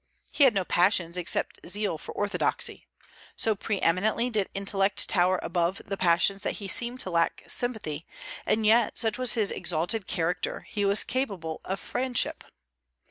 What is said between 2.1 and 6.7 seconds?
orthodoxy. So pre eminently did intellect tower above the passions that he